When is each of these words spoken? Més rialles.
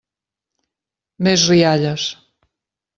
Més 1.29 1.47
rialles. 1.53 2.11